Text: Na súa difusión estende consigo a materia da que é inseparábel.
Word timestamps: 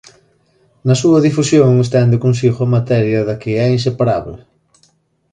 Na 0.87 0.95
súa 1.01 1.23
difusión 1.27 1.71
estende 1.85 2.17
consigo 2.25 2.59
a 2.63 2.71
materia 2.77 3.19
da 3.27 3.35
que 3.41 3.51
é 3.65 3.67
inseparábel. 3.77 4.37